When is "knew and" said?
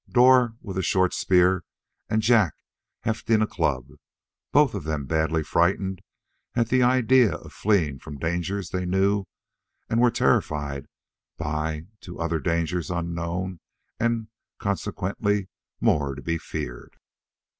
8.87-10.01